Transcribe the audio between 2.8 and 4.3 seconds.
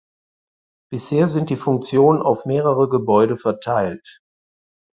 Gebäude verteilt.